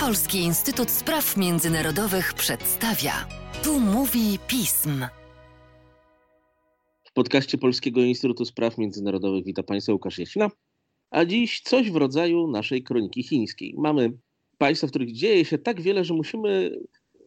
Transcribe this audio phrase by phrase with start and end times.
[0.00, 3.12] Polski Instytut Spraw Międzynarodowych przedstawia.
[3.64, 5.04] Tu mówi pism.
[7.04, 10.50] W podcaście Polskiego Instytutu Spraw Międzynarodowych witam Państwa Łukasz Jasina.
[11.10, 13.74] A dziś coś w rodzaju naszej kroniki chińskiej.
[13.78, 14.12] Mamy
[14.58, 16.78] państwa, w których dzieje się tak wiele, że musimy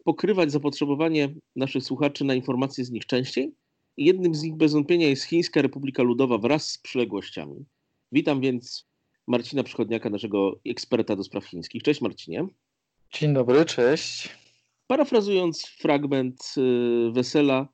[0.04, 3.54] pokrywać zapotrzebowanie naszych słuchaczy na informacje z nich częściej.
[3.96, 7.64] Jednym z nich bez wątpienia jest Chińska Republika Ludowa wraz z przyległościami.
[8.12, 8.86] Witam więc
[9.26, 11.82] Marcina Przychodniaka, naszego eksperta do spraw chińskich.
[11.82, 12.46] Cześć Marcinie.
[13.12, 14.36] Dzień dobry, cześć.
[14.86, 17.68] Parafrazując fragment y, wesela,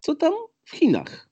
[0.00, 0.32] co tam
[0.64, 1.28] w Chinach?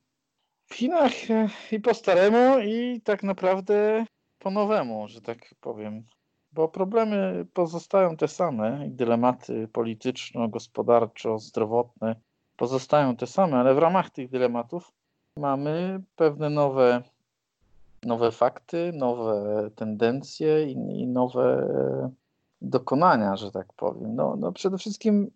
[0.66, 4.04] W Chinach e, i po staremu, i tak naprawdę
[4.38, 6.06] po nowemu, że tak powiem.
[6.52, 12.16] Bo problemy pozostają te same, i dylematy polityczno-gospodarczo-zdrowotne
[12.56, 14.92] pozostają te same, ale w ramach tych dylematów
[15.36, 17.02] mamy pewne nowe
[18.02, 21.68] nowe fakty, nowe tendencje i, i nowe
[22.60, 24.14] dokonania, że tak powiem.
[24.16, 25.30] No, no przede wszystkim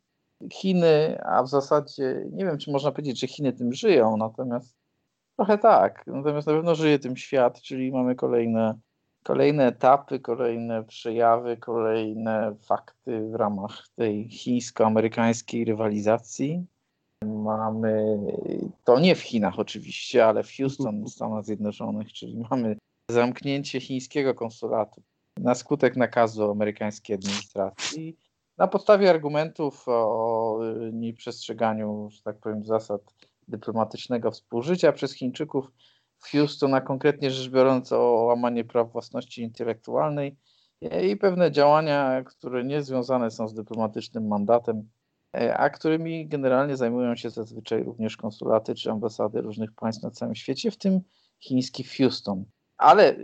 [0.52, 4.76] Chiny, a w zasadzie nie wiem, czy można powiedzieć, że Chiny tym żyją, natomiast
[5.36, 6.04] trochę tak.
[6.06, 8.78] Natomiast na pewno żyje tym świat, czyli mamy kolejne,
[9.22, 16.66] kolejne etapy, kolejne przejawy, kolejne fakty w ramach tej chińsko-amerykańskiej rywalizacji.
[17.24, 18.18] Mamy
[18.84, 22.76] to nie w Chinach oczywiście, ale w Houston, w Stanach Zjednoczonych, czyli mamy
[23.10, 25.02] zamknięcie chińskiego konsulatu
[25.36, 28.16] na skutek nakazu amerykańskiej administracji.
[28.58, 30.58] Na podstawie argumentów o
[30.92, 33.00] nieprzestrzeganiu, że tak powiem, zasad
[33.48, 35.72] dyplomatycznego współżycia przez Chińczyków
[36.18, 40.36] w Houston, a konkretnie rzecz biorąc o łamanie praw własności intelektualnej
[41.10, 44.88] i pewne działania, które nie związane są z dyplomatycznym mandatem,
[45.56, 50.70] a którymi generalnie zajmują się zazwyczaj również konsulaty czy ambasady różnych państw na całym świecie,
[50.70, 51.00] w tym
[51.40, 52.44] chiński Houston.
[52.76, 53.16] Ale e,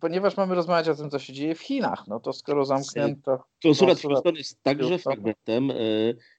[0.00, 3.44] ponieważ mamy rozmawiać o tym, co się dzieje w Chinach, no to skoro zamknięto.
[3.62, 5.74] Konsulat w Houston jest także Houston, fragmentem e,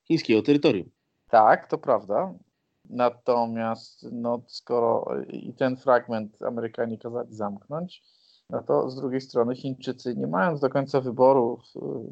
[0.07, 0.89] chińskiego terytorium.
[1.29, 2.33] Tak, to prawda.
[2.89, 8.03] Natomiast no, skoro i ten fragment Amerykanie kazali zamknąć,
[8.49, 11.59] no to z drugiej strony Chińczycy, nie mając do końca wyboru,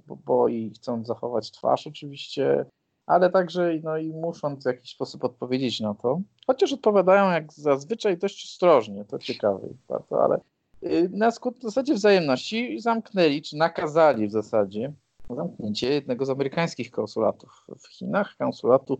[0.07, 2.65] bo, bo i chcą zachować twarz oczywiście,
[3.11, 6.21] ale także no i muszą w jakiś sposób odpowiedzieć na to.
[6.47, 10.39] Chociaż odpowiadają jak zazwyczaj dość ostrożnie, to ciekawe bardzo, ale
[10.83, 14.93] y, na skutek w zasadzie wzajemności zamknęli, czy nakazali w zasadzie
[15.29, 18.99] zamknięcie jednego z amerykańskich konsulatów w Chinach, konsulatu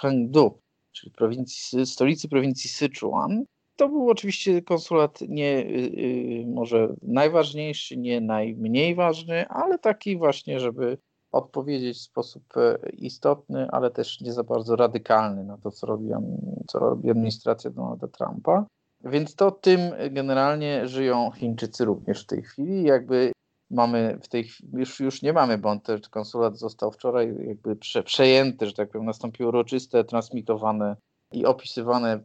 [0.00, 0.58] Chengdu,
[0.92, 3.44] czyli prowincji, stolicy prowincji Sichuan.
[3.76, 10.98] To był oczywiście konsulat nie yy, może najważniejszy, nie najmniej ważny, ale taki właśnie, żeby
[11.32, 16.08] odpowiedzieć w sposób e, istotny, ale też nie za bardzo radykalny na to, co robi,
[16.68, 18.66] co robi administracja Donalda Trumpa.
[19.04, 19.80] Więc to tym
[20.10, 22.82] generalnie żyją Chińczycy również w tej chwili.
[22.82, 23.32] Jakby
[23.70, 27.76] mamy w tej chwili, już, już nie mamy, bo on też konsulat został wczoraj jakby
[27.76, 30.96] prze, przejęty, że tak powiem, nastąpiło uroczyste, transmitowane
[31.32, 32.20] i opisywane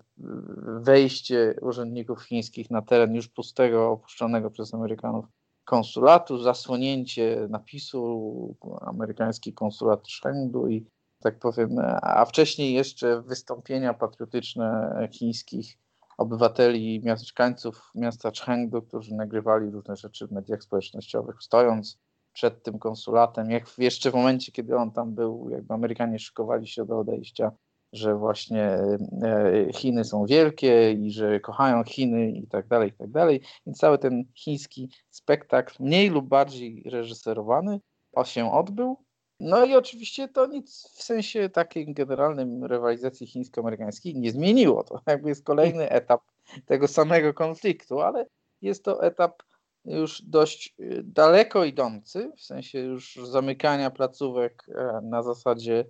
[0.82, 5.26] wejście urzędników chińskich na teren już pustego, opuszczonego przez Amerykanów
[5.66, 10.86] konsulatu, zasłonięcie napisu amerykański konsulat Chengdu i
[11.20, 11.70] tak powiem,
[12.02, 15.78] a wcześniej jeszcze wystąpienia patriotyczne chińskich
[16.18, 22.00] obywateli, mieszkańców miasta Chengdu, którzy nagrywali różne rzeczy w mediach społecznościowych, stojąc
[22.34, 26.86] przed tym konsulatem, jak jeszcze w momencie, kiedy on tam był, jakby Amerykanie szykowali się
[26.86, 27.52] do odejścia,
[27.98, 33.12] że właśnie e, Chiny są wielkie i że kochają Chiny i tak dalej, i tak
[33.12, 33.42] dalej.
[33.66, 37.80] Więc cały ten chiński spektakl, mniej lub bardziej reżyserowany,
[38.24, 38.98] się odbył.
[39.40, 44.84] No i oczywiście to nic w sensie takiej generalnym rywalizacji chińsko-amerykańskiej nie zmieniło.
[44.84, 46.22] To jakby jest kolejny etap
[46.66, 48.26] tego samego konfliktu, ale
[48.62, 49.44] jest to etap
[49.86, 55.86] już dość y, daleko idący, w sensie już zamykania placówek e, na zasadzie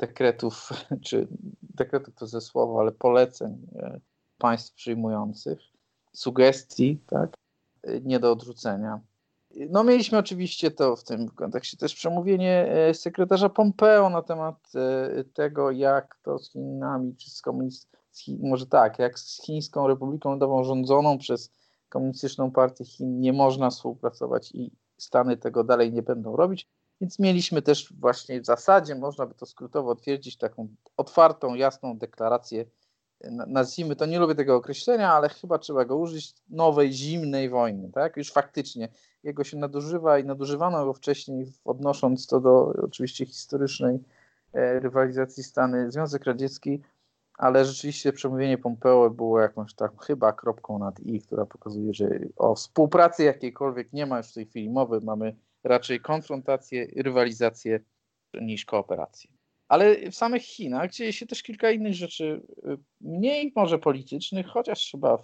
[0.00, 0.70] dekretów,
[1.06, 1.28] czy
[1.62, 4.00] dekretów to ze słowa, ale poleceń e,
[4.38, 5.58] państw przyjmujących,
[6.12, 7.34] sugestii, tak,
[7.82, 9.00] e, nie do odrzucenia.
[9.70, 14.72] No mieliśmy oczywiście to w tym kontekście też przemówienie e, sekretarza Pompeo na temat
[15.34, 18.00] tego, jak to z Chinami, czy z komunistami,
[18.42, 21.52] może tak, jak z Chińską Republiką Ludową rządzoną przez
[21.88, 26.68] Komunistyczną Partię Chin nie można współpracować i Stany tego dalej nie będą robić.
[27.00, 32.64] Więc mieliśmy też właśnie w zasadzie, można by to skrótowo twierdzić, taką otwartą, jasną deklarację,
[33.46, 38.16] nazwijmy to, nie lubię tego określenia, ale chyba trzeba go użyć, nowej, zimnej wojny, tak?
[38.16, 38.88] Już faktycznie
[39.22, 43.98] jego się nadużywa i nadużywano go wcześniej, odnosząc to do oczywiście historycznej
[44.52, 46.82] e, rywalizacji Stany, Związek Radziecki,
[47.38, 52.54] ale rzeczywiście przemówienie Pompeo było jakąś tak chyba kropką nad i, która pokazuje, że o
[52.54, 57.80] współpracy jakiejkolwiek nie ma już w tej chwili mowy, mamy raczej konfrontację, rywalizację
[58.40, 59.30] niż kooperację.
[59.68, 64.90] Ale w samych Chinach dzieje się też kilka innych rzeczy, y, mniej może politycznych, chociaż
[64.90, 65.18] chyba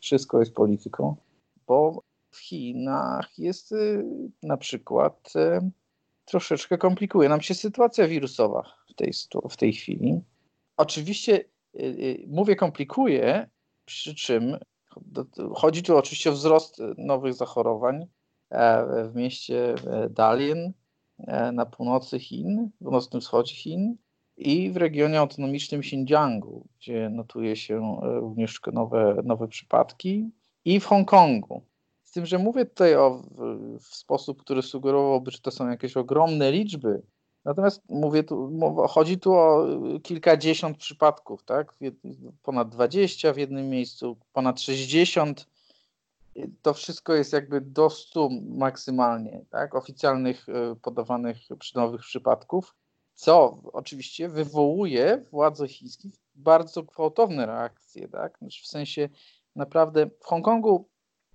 [0.00, 1.16] wszystko jest polityką,
[1.66, 4.04] bo w Chinach jest y,
[4.42, 5.70] na przykład y,
[6.24, 9.12] troszeczkę komplikuje nam się sytuacja wirusowa w tej,
[9.50, 10.20] w tej chwili.
[10.76, 11.44] Oczywiście
[12.26, 13.48] mówię komplikuje,
[13.84, 14.58] przy czym
[15.54, 18.06] chodzi tu oczywiście o wzrost nowych zachorowań
[19.08, 20.72] w mieście e, Dalian
[21.18, 23.96] e, na północy Chin, północnym wschodzie Chin
[24.36, 30.30] i w regionie autonomicznym Xinjiangu, gdzie notuje się również nowe, nowe przypadki
[30.64, 31.62] i w Hongkongu.
[32.02, 33.22] Z tym, że mówię tutaj o,
[33.80, 37.02] w sposób, który sugerowałby, że to są jakieś ogromne liczby,
[37.44, 38.58] Natomiast mówię tu,
[38.88, 39.66] chodzi tu o
[40.02, 41.74] kilkadziesiąt przypadków, tak?
[42.42, 45.46] Ponad 20 w jednym miejscu, ponad 60.
[46.62, 49.74] To wszystko jest jakby do 100 maksymalnie, tak?
[49.74, 51.36] Oficjalnych e, podawanych
[51.74, 52.74] nowych przypadków,
[53.14, 58.38] co oczywiście wywołuje władze chińskie bardzo gwałtowne reakcje, tak?
[58.38, 59.08] Znaczy w sensie
[59.56, 60.88] naprawdę w Hongkongu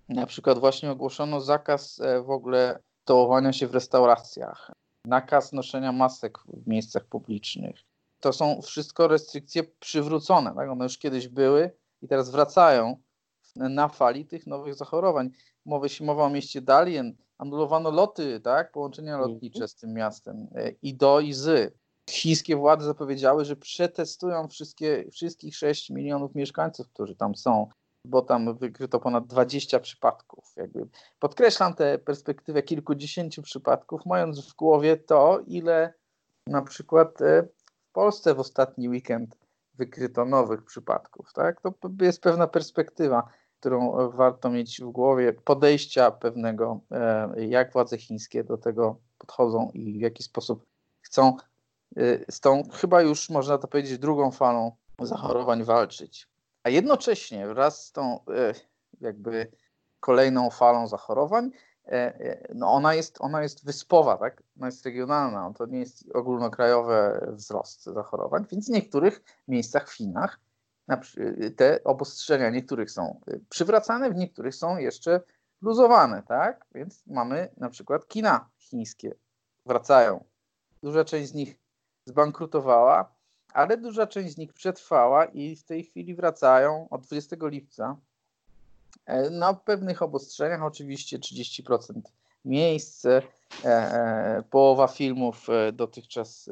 [0.09, 4.71] na przykład właśnie ogłoszono zakaz e, w ogóle tołowania się w restauracjach
[5.05, 7.75] nakaz noszenia masek w miejscach publicznych.
[8.19, 10.55] To są wszystko restrykcje przywrócone.
[10.55, 10.69] Tak?
[10.69, 13.01] One już kiedyś były i teraz wracają
[13.59, 15.29] na fali tych nowych zachorowań.
[15.87, 17.15] Się mowa o mieście Dalien.
[17.37, 18.71] Anulowano loty, tak?
[18.71, 19.31] połączenia mhm.
[19.31, 21.73] lotnicze z tym miastem e, i do i z.
[22.09, 27.67] Chińskie władze zapowiedziały, że przetestują wszystkie, wszystkich 6 milionów mieszkańców, którzy tam są
[28.05, 30.53] bo tam wykryto ponad 20 przypadków.
[30.55, 30.87] Jakby
[31.19, 35.93] podkreślam tę perspektywę kilkudziesięciu przypadków, mając w głowie to, ile
[36.47, 37.47] na przykład e,
[37.89, 39.37] w Polsce w ostatni weekend
[39.73, 41.33] wykryto nowych przypadków.
[41.33, 41.61] Tak?
[41.61, 43.23] To jest pewna perspektywa,
[43.59, 49.99] którą warto mieć w głowie, podejścia pewnego, e, jak władze chińskie do tego podchodzą i
[49.99, 50.65] w jaki sposób
[51.01, 51.37] chcą
[51.97, 54.71] e, z tą, chyba już można to powiedzieć, drugą falą
[55.01, 56.27] zachorowań walczyć.
[56.63, 58.53] A jednocześnie wraz z tą e,
[59.01, 59.51] jakby
[59.99, 61.51] kolejną falą zachorowań,
[61.85, 64.43] e, e, no ona jest, ona jest wyspowa, tak?
[64.57, 70.39] Ona jest regionalna, to nie jest ogólnokrajowy wzrost zachorowań, więc w niektórych miejscach w Chinach
[71.55, 75.21] te obostrzenia niektórych są przywracane, w niektórych są jeszcze
[75.61, 76.65] luzowane, tak?
[76.75, 79.15] Więc mamy na przykład kina chińskie
[79.65, 80.23] wracają.
[80.83, 81.57] Duża część z nich
[82.05, 83.15] zbankrutowała,
[83.53, 87.97] ale duża część z nich przetrwała i w tej chwili wracają od 20 lipca
[89.05, 92.01] e, na pewnych obostrzeniach, oczywiście 30%
[92.45, 93.21] miejsc, e,
[93.63, 96.49] e, połowa filmów dotychczas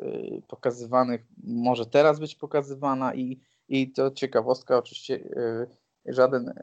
[0.47, 5.19] pokazywanych może teraz być pokazywana i, i to ciekawostka, oczywiście
[6.05, 6.53] żaden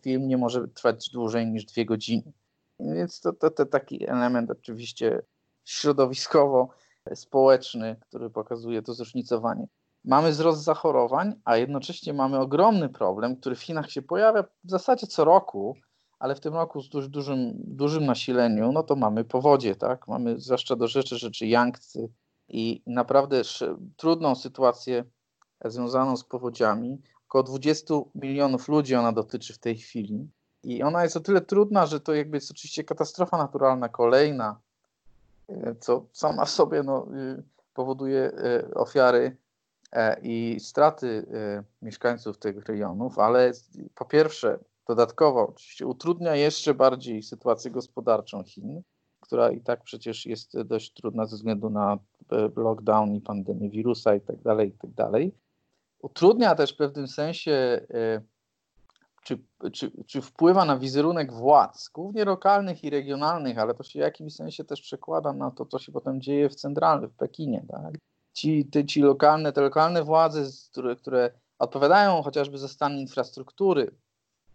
[0.00, 2.32] film nie może trwać dłużej niż dwie godziny.
[2.80, 5.22] Więc to, to, to taki element oczywiście
[5.64, 6.68] środowiskowo
[7.14, 9.66] społeczny, który pokazuje to zróżnicowanie.
[10.04, 15.06] Mamy wzrost zachorowań, a jednocześnie mamy ogromny problem, który w Chinach się pojawia w zasadzie
[15.06, 15.76] co roku,
[16.18, 20.08] ale w tym roku z duż, dużym, dużym nasileniu, no to mamy powodzie, tak?
[20.08, 22.00] Mamy zwłaszcza do rzeczy rzeczy Yangtze
[22.48, 23.42] i naprawdę
[23.96, 25.04] trudną sytuację
[25.64, 27.02] związaną z powodziami.
[27.28, 30.28] Około 20 milionów ludzi ona dotyczy w tej chwili.
[30.62, 34.60] I ona jest o tyle trudna, że to jakby jest oczywiście katastrofa naturalna kolejna,
[35.48, 37.06] e, co sama w sobie no,
[37.38, 37.42] y,
[37.74, 39.36] powoduje e, ofiary
[39.92, 41.26] E, i straty
[41.82, 43.52] mieszkańców tych rejonów, ale
[43.94, 48.82] po pierwsze, dodatkowo oczywiście utrudnia jeszcze bardziej sytuację gospodarczą Chin,
[49.20, 51.98] która i tak przecież jest dość trudna ze względu na
[52.56, 55.34] lockdown i pandemię wirusa i tak dalej, i tak dalej.
[56.02, 57.80] Utrudnia też w pewnym sensie,
[59.22, 59.38] czy,
[59.72, 64.34] czy, czy wpływa na wizerunek władz, głównie lokalnych i regionalnych, ale to się w jakimś
[64.34, 67.94] sensie też przekłada na to, co się potem dzieje w centralnym, w Pekinie, tak?
[68.32, 73.90] ci, te, ci lokalne, te lokalne władze, które, które odpowiadają chociażby za stan infrastruktury,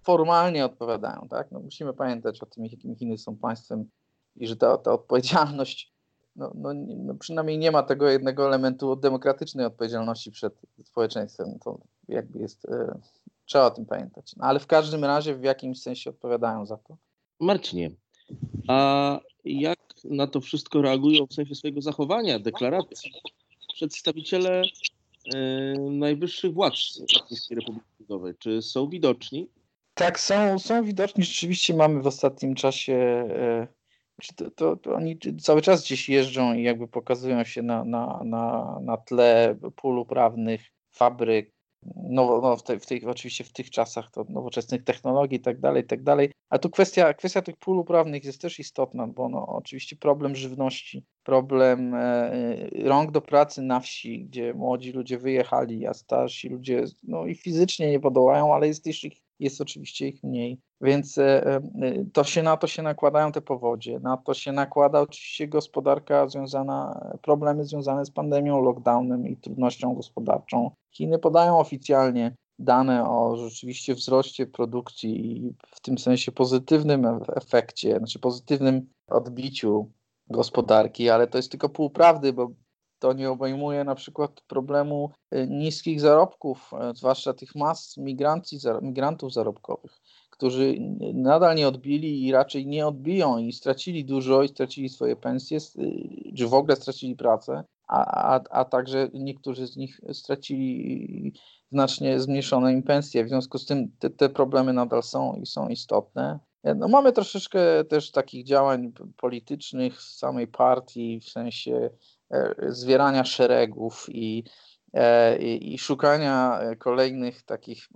[0.02, 1.52] formalnie odpowiadają, tak?
[1.52, 3.90] No musimy pamiętać o tym, jakim Chiny są państwem
[4.36, 5.93] i że ta, ta odpowiedzialność,
[6.36, 11.60] no, no, no, przynajmniej nie ma tego jednego elementu demokratycznej odpowiedzialności przed społeczeństwem.
[11.64, 13.00] To jakby jest, e,
[13.46, 14.36] trzeba o tym pamiętać.
[14.36, 16.98] No, ale w każdym razie w jakimś sensie odpowiadają za to.
[17.40, 17.92] Marcinie,
[18.68, 23.14] a jak na to wszystko reagują w sensie swojego zachowania, deklaracji
[23.74, 24.62] przedstawiciele
[25.36, 25.40] e,
[25.80, 26.76] najwyższych władz
[27.28, 28.34] Chińskiej Republiki Ludowej?
[28.40, 29.48] Czy są widoczni?
[29.94, 31.24] Tak, są, są widoczni.
[31.24, 32.94] Rzeczywiście mamy w ostatnim czasie.
[32.94, 33.68] E,
[34.36, 38.78] to, to, to, oni cały czas gdzieś jeżdżą i jakby pokazują się na, na, na,
[38.82, 41.54] na tle pól uprawnych, fabryk,
[41.96, 45.60] no, no w, te, w tych, oczywiście w tych czasach to nowoczesnych technologii i tak
[45.60, 46.32] dalej, tak dalej.
[46.50, 51.06] A tu kwestia, kwestia tych pól uprawnych jest też istotna, bo no, oczywiście problem żywności,
[51.24, 57.26] problem e, rąk do pracy na wsi, gdzie młodzi ludzie wyjechali, a starsi ludzie no
[57.26, 60.60] i fizycznie nie podołają, ale jest też ich jest oczywiście ich mniej.
[60.82, 61.62] Więc e, e,
[62.14, 67.10] to się na to się nakładają te powodzie, na to się nakłada oczywiście gospodarka związana,
[67.22, 70.72] problemy związane z pandemią, lockdownem i trudnością gospodarczą.
[70.92, 78.20] Chiny podają oficjalnie dane o rzeczywiście wzroście produkcji i w tym sensie pozytywnym efekcie, znaczy
[78.20, 79.92] pozytywnym odbiciu
[80.30, 82.52] gospodarki, ale to jest tylko pół prawdy, bo
[83.04, 87.98] to nie obejmuje na przykład problemu y, niskich zarobków, e, zwłaszcza tych mas
[88.82, 90.76] migrantów zarobkowych, którzy
[91.14, 96.34] nadal nie odbili i raczej nie odbiją i stracili dużo i stracili swoje pensje, y,
[96.38, 101.34] czy w ogóle stracili pracę, a, a, a także niektórzy z nich stracili
[101.72, 103.26] znacznie zmniejszone im pensje.
[103.26, 106.40] W związku z tym te, te problemy nadal są i są istotne.
[106.64, 111.90] E, no, mamy troszeczkę też takich działań politycznych z samej partii, w sensie
[112.68, 114.44] zwierania szeregów i,
[114.94, 117.88] e, i, i szukania kolejnych takich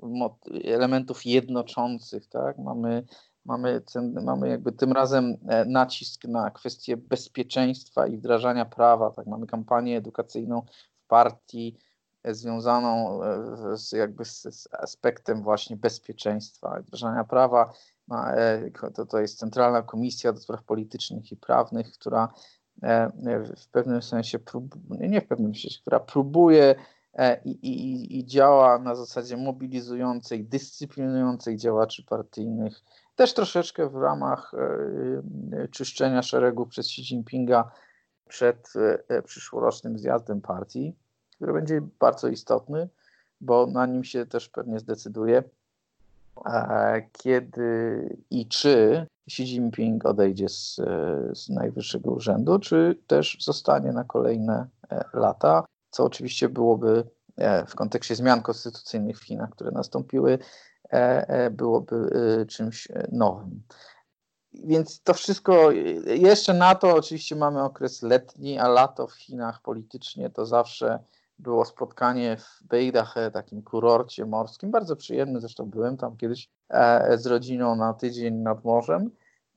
[0.64, 2.28] elementów jednoczących.
[2.28, 2.58] Tak?
[2.58, 3.06] Mamy,
[3.46, 9.12] mamy, ten, mamy jakby tym razem e, nacisk na kwestię bezpieczeństwa i wdrażania prawa.
[9.12, 9.28] Tak?
[9.28, 10.62] Mamy kampanię edukacyjną
[11.04, 11.78] w partii
[12.26, 13.20] związaną
[13.74, 17.74] z, jakby z, z aspektem właśnie bezpieczeństwa, wdrażania prawa.
[18.96, 22.57] To, to jest Centralna Komisja do Spraw Politycznych i Prawnych, która E,
[23.58, 24.40] w pewnym sensie,
[24.90, 26.76] nie w pewnym sensie, która próbuje
[27.14, 32.82] e, i, i, i działa na zasadzie mobilizującej, dyscyplinującej działaczy partyjnych,
[33.16, 37.72] też troszeczkę w ramach e, czyszczenia szeregów przez Xi Jinpinga
[38.28, 38.74] przed
[39.26, 40.96] przyszłorocznym zjazdem partii,
[41.36, 42.90] który będzie bardzo istotny,
[43.42, 45.44] bo na nim się też pewnie zdecyduje,
[47.12, 50.76] kiedy i czy Xi Jinping odejdzie z,
[51.34, 57.04] z najwyższego urzędu, czy też zostanie na kolejne e, lata, co oczywiście byłoby
[57.36, 60.40] e, w kontekście zmian konstytucyjnych w Chinach, które nastąpiły,
[60.90, 62.10] e, byłoby
[62.50, 63.62] czymś nowym.
[64.54, 65.72] Więc to wszystko,
[66.06, 71.00] jeszcze na to oczywiście mamy okres letni, a lato w Chinach politycznie to zawsze
[71.40, 76.50] było spotkanie w Beidache, takim kurorcie morskim, bardzo przyjemny, zresztą byłem tam kiedyś
[77.16, 79.12] z rodziną na tydzień nad morzem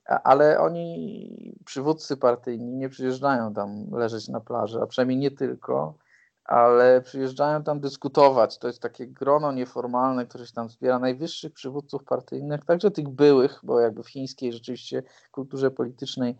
[0.05, 5.97] ale oni, przywódcy partyjni, nie przyjeżdżają tam leżeć na plaży, a przynajmniej nie tylko,
[6.43, 8.57] ale przyjeżdżają tam dyskutować.
[8.57, 13.59] To jest takie grono nieformalne, które się tam zbiera najwyższych przywódców partyjnych, także tych byłych,
[13.63, 16.35] bo jakby w chińskiej rzeczywiście kulturze politycznej, e,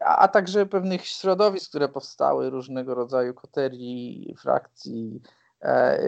[0.00, 5.20] a, a także pewnych środowisk, które powstały, różnego rodzaju koterii, frakcji.
[5.62, 6.00] E,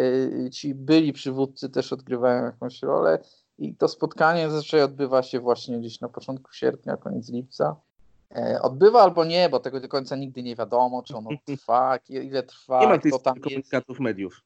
[0.47, 3.19] e, ci byli przywódcy też odgrywają jakąś rolę
[3.59, 7.77] i to spotkanie zazwyczaj odbywa się właśnie gdzieś na początku sierpnia, koniec lipca.
[8.37, 12.43] E, odbywa albo nie, bo tego do końca nigdy nie wiadomo, czy ono trwa, ile
[12.43, 12.81] trwa.
[12.81, 14.41] Nie ma tych komunikatów mediów.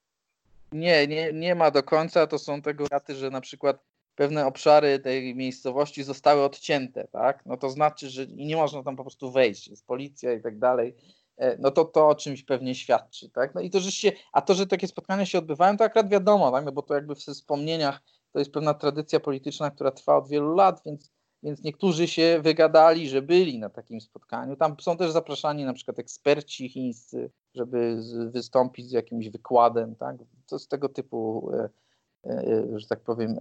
[0.73, 2.27] Nie, nie, nie ma do końca.
[2.27, 3.79] To są tego raty, że na przykład
[4.17, 7.47] pewne obszary tej miejscowości zostały odcięte, tak?
[7.47, 10.97] No to znaczy, że nie można tam po prostu wejść, jest policja i tak dalej.
[11.37, 13.55] E, no to to o czymś pewnie świadczy, tak?
[13.55, 16.51] No i to, że się, a to, że takie spotkania się odbywają, to akurat wiadomo,
[16.51, 16.65] tak?
[16.65, 20.55] No bo to jakby w wspomnieniach to jest pewna tradycja polityczna, która trwa od wielu
[20.55, 24.57] lat, więc, więc niektórzy się wygadali, że byli na takim spotkaniu.
[24.57, 30.17] Tam są też zapraszani na przykład eksperci chińscy, żeby z, wystąpić z jakimś wykładem, tak?
[30.47, 31.69] To jest tego typu, e,
[32.25, 33.39] e, że tak powiem,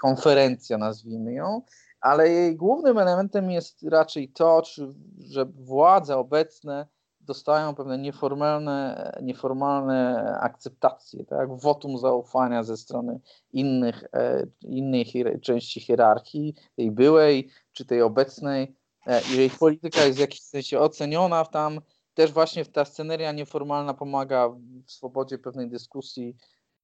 [0.00, 1.62] konferencja, nazwijmy ją,
[2.00, 6.86] ale jej głównym elementem jest raczej to, czy, że władze obecne
[7.20, 11.56] dostają pewne nieformalne, nieformalne akceptacje, tak?
[11.56, 13.20] wotum zaufania ze strony
[13.52, 18.76] innych, e, innej hier części hierarchii, tej byłej czy tej obecnej.
[19.06, 21.80] E, I ich polityka jest w jakimś sensie oceniona tam,
[22.14, 24.48] też właśnie ta sceneria nieformalna pomaga
[24.86, 26.36] w swobodzie pewnej dyskusji,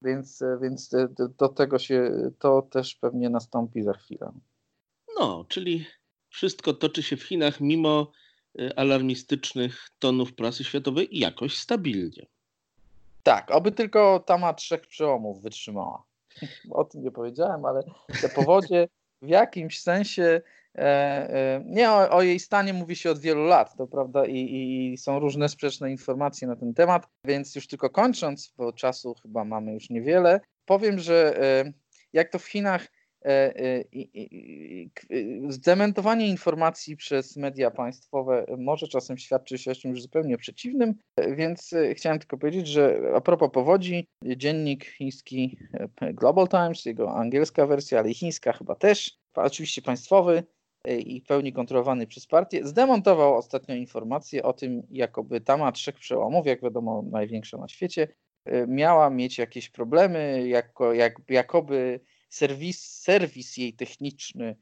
[0.05, 4.33] więc, e, więc do, do tego się, to też pewnie nastąpi za chwilę.
[5.19, 5.87] No, czyli
[6.31, 8.13] wszystko toczy się w Chinach mimo
[8.61, 12.27] Y, alarmistycznych tonów prasy światowej jakoś stabilnie.
[13.23, 16.05] Tak, oby tylko tama trzech przełomów wytrzymała.
[16.71, 17.83] O tym nie powiedziałem, ale
[18.21, 18.89] te powodzie
[19.23, 20.43] w jakimś sensie e, e,
[21.65, 24.37] nie o, o, jej stanie mówi się od wielu lat, to prawda, i,
[24.93, 29.45] i, są różne sprzeczne informacje na ten temat, więc już tylko kończąc, bo czasu chyba
[29.45, 31.73] mamy już niewiele, powiem, że e,
[32.13, 32.89] jak to w Chinach
[35.49, 40.95] Zdementowanie informacji przez media państwowe może czasem świadczyć o czymś zupełnie przeciwnym,
[41.37, 45.59] więc chciałem tylko powiedzieć, że a propos powodzi, dziennik chiński
[46.01, 50.43] Global Times, jego angielska wersja, ale i chińska chyba też, oczywiście państwowy,
[50.89, 56.47] i w pełni kontrolowany przez partię, zdemontował ostatnio informację o tym, jakoby Tama Trzech Przełomów,
[56.47, 58.09] jak wiadomo największa na świecie,
[58.45, 64.57] e, miała mieć jakieś problemy, jako, jak, jakoby serwis, serwis jej techniczny,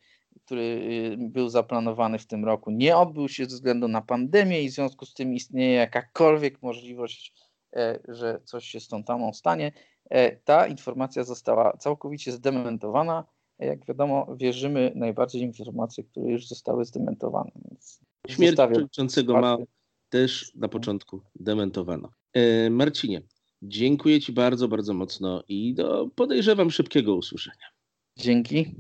[0.45, 4.69] który y, był zaplanowany w tym roku, nie odbył się ze względu na pandemię i
[4.69, 7.35] w związku z tym istnieje jakakolwiek możliwość,
[7.77, 9.73] e, że coś się z tą tamą stanie.
[10.11, 13.25] E, ta informacja została całkowicie zdementowana
[13.65, 17.51] jak wiadomo, wierzymy najbardziej informacje, które już zostały zdementowane.
[18.29, 19.57] Śmierć przewodniczącego ma
[20.09, 22.11] też na początku dementowano.
[22.33, 23.23] E, Marcinie,
[23.63, 27.67] dziękuję Ci bardzo, bardzo mocno i do podejrzewam szybkiego usłyszenia.
[28.17, 28.75] Dzięki.